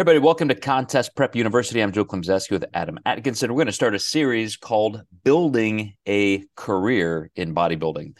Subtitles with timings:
[0.00, 1.82] everybody, welcome to Contest Prep University.
[1.82, 3.52] I'm Joe Klemczewski with Adam Atkinson.
[3.52, 8.16] We're going to start a series called Building a Career in Bodybuilding.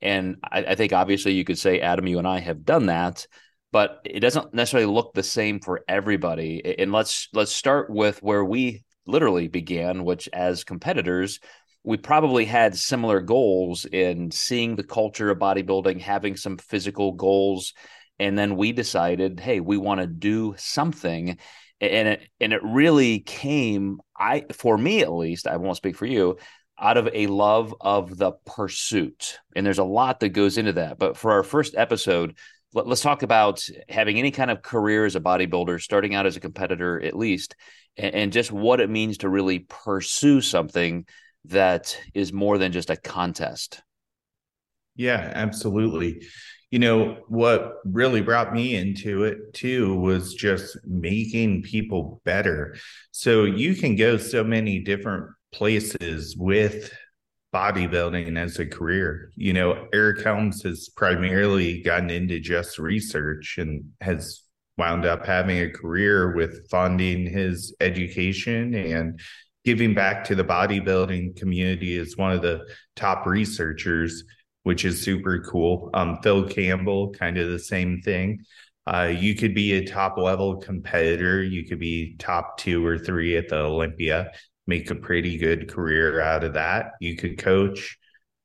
[0.00, 3.26] And I, I, think obviously you could say, Adam, you and I have done that,
[3.72, 6.76] but it doesn't necessarily look the same for everybody.
[6.78, 11.40] And let's let's start with where we literally began, which as competitors,
[11.82, 17.74] we probably had similar goals in seeing the culture of bodybuilding, having some physical goals
[18.18, 21.38] and then we decided hey we want to do something.
[21.80, 26.06] And it and it really came i for me at least i won't speak for
[26.06, 26.38] you
[26.78, 29.38] out of a love of the pursuit.
[29.54, 30.98] And there's a lot that goes into that.
[30.98, 32.36] But for our first episode
[32.74, 36.36] let, us talk about having any kind of career as a bodybuilder starting out as
[36.36, 37.54] a competitor at least
[37.96, 41.06] and, and just what it means to really pursue something
[41.46, 43.82] that is more than just a contest.
[44.96, 46.22] Yeah absolutely
[46.74, 52.74] you know what really brought me into it too was just making people better.
[53.12, 56.92] So you can go so many different places with
[57.54, 59.30] bodybuilding as a career.
[59.36, 64.42] You know eric helms has primarily gotten into just research and has
[64.76, 69.20] wound up having a career with funding his education and
[69.64, 72.66] giving back to the bodybuilding community as one of the
[72.96, 74.24] top researchers
[74.64, 75.90] which is super cool.
[75.94, 78.44] Um, Phil Campbell, kind of the same thing.
[78.86, 81.42] Uh, you could be a top level competitor.
[81.42, 84.32] You could be top two or three at the Olympia,
[84.66, 86.92] make a pretty good career out of that.
[87.00, 87.98] You could coach.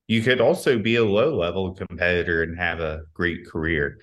[0.08, 4.00] You could also be a low level competitor and have a great career.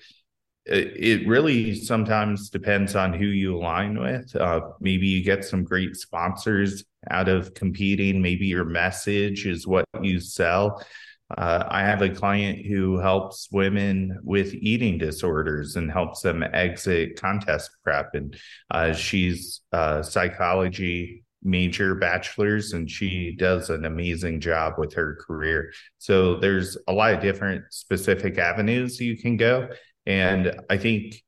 [0.69, 4.35] It, really sometimes depends on who you align with.
[4.35, 8.21] Uh, maybe you get some great sponsors out of competing.
[8.21, 10.83] Maybe your message is what you sell.
[11.35, 17.19] Uh, I have a client who helps women with eating disorders and helps them exit
[17.19, 18.13] contest prep.
[18.13, 18.37] And
[18.71, 25.71] uh, she's a psychology major bachelor's and she does an amazing job with her career.
[25.97, 29.69] So there's a lot of different specific avenues you can go.
[30.05, 31.23] And I think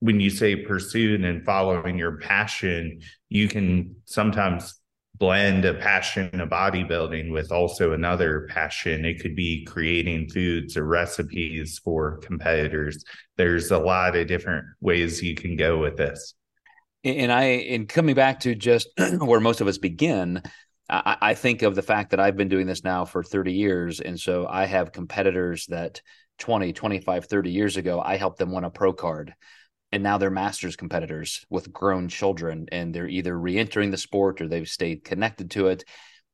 [0.00, 4.79] when you say pursuit and following your passion, you can sometimes
[5.20, 9.04] blend a passion of bodybuilding with also another passion.
[9.04, 13.04] It could be creating foods or recipes for competitors.
[13.36, 16.34] There's a lot of different ways you can go with this.
[17.04, 18.88] And I, in coming back to just
[19.18, 20.42] where most of us begin,
[20.88, 24.00] I, I think of the fact that I've been doing this now for 30 years.
[24.00, 26.00] And so I have competitors that
[26.38, 29.34] 20, 25, 30 years ago, I helped them win a pro card
[29.92, 34.48] and now they're masters competitors with grown children and they're either re-entering the sport or
[34.48, 35.84] they've stayed connected to it.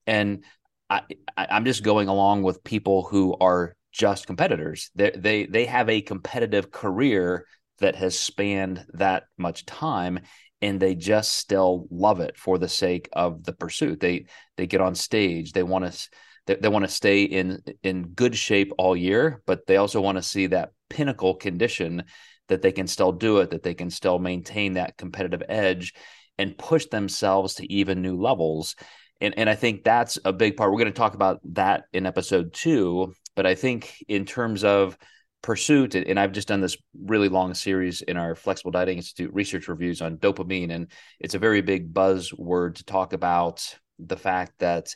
[0.07, 0.45] And
[0.89, 1.03] I,
[1.37, 4.91] am just going along with people who are just competitors.
[4.95, 7.47] They they they have a competitive career
[7.79, 10.21] that has spanned that much time
[10.63, 14.01] and they just still love it for the sake of the pursuit.
[14.01, 15.53] They they get on stage.
[15.53, 16.09] They want to
[16.47, 20.17] they, they want to stay in in good shape all year but they also want
[20.17, 22.05] to see that pinnacle condition
[22.49, 25.95] that they can still do it, that they can still maintain that competitive edge
[26.39, 28.77] and push themselves to even new levels.
[29.21, 30.71] And, and I think that's a big part.
[30.71, 33.15] We're going to talk about that in episode two.
[33.35, 34.97] But I think in terms of
[35.43, 39.69] pursuit, and I've just done this really long series in our Flexible Dieting Institute research
[39.69, 40.91] reviews on dopamine, and
[41.21, 44.95] it's a very big buzzword to talk about the fact that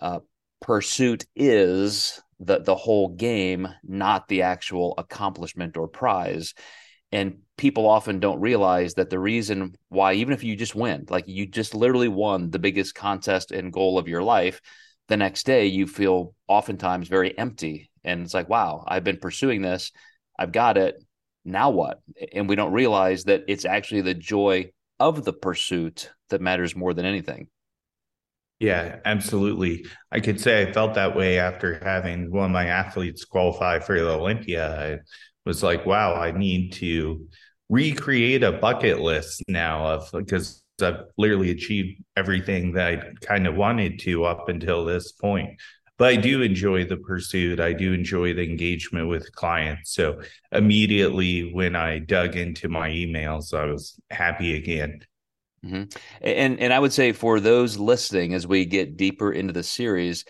[0.00, 0.20] uh,
[0.60, 6.54] pursuit is the the whole game, not the actual accomplishment or prize.
[7.12, 11.26] And people often don't realize that the reason why, even if you just win, like
[11.26, 14.60] you just literally won the biggest contest and goal of your life,
[15.08, 17.90] the next day you feel oftentimes very empty.
[18.04, 19.90] And it's like, wow, I've been pursuing this,
[20.38, 20.94] I've got it.
[21.44, 22.00] Now what?
[22.32, 26.94] And we don't realize that it's actually the joy of the pursuit that matters more
[26.94, 27.48] than anything.
[28.60, 29.86] Yeah, absolutely.
[30.12, 33.98] I could say I felt that way after having one of my athletes qualify for
[33.98, 34.96] the Olympia.
[34.96, 34.98] I
[35.48, 37.26] was like, wow, I need to
[37.70, 43.54] recreate a bucket list now of because I've literally achieved everything that I kind of
[43.56, 45.58] wanted to up until this point.
[45.96, 47.60] But I do enjoy the pursuit.
[47.60, 49.94] I do enjoy the engagement with clients.
[49.94, 50.20] So
[50.52, 55.00] immediately when I dug into my emails, I was happy again.
[55.64, 55.98] Mm-hmm.
[56.22, 60.24] And and I would say for those listening, as we get deeper into the series,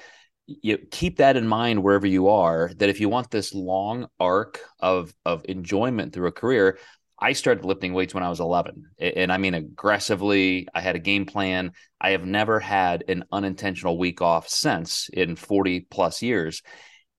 [0.46, 2.72] you keep that in mind wherever you are.
[2.76, 6.78] That if you want this long arc of of enjoyment through a career,
[7.18, 10.66] I started lifting weights when I was 11, and I mean aggressively.
[10.74, 11.72] I had a game plan.
[12.00, 16.62] I have never had an unintentional week off since in 40 plus years,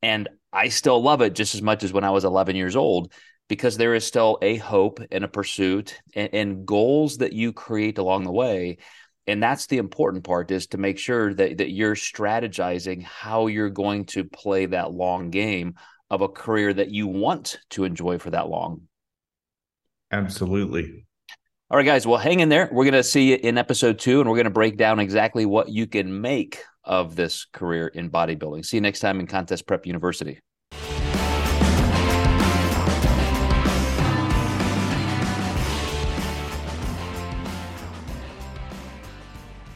[0.02, 3.14] and I still love it just as much as when I was 11 years old
[3.52, 7.98] because there is still a hope and a pursuit and, and goals that you create
[7.98, 8.78] along the way.
[9.28, 13.70] And that's the important part is to make sure that, that you're strategizing how you're
[13.70, 15.76] going to play that long game
[16.10, 18.84] of a career that you want to enjoy for that long.
[20.14, 21.06] Absolutely.
[21.70, 22.08] All right guys.
[22.08, 22.70] Well hang in there.
[22.72, 25.46] We're going to see you in episode two and we're going to break down exactly
[25.46, 28.64] what you can make of this career in bodybuilding.
[28.64, 30.40] See you next time in contest prep university